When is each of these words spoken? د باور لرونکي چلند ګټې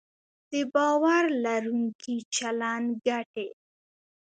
د 0.51 0.53
باور 0.73 1.23
لرونکي 1.45 2.15
چلند 2.35 2.89
ګټې 3.05 3.47